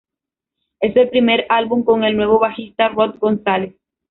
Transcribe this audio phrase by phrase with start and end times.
[0.79, 3.75] Es el primer álbum con el nuevo bajista Rod González.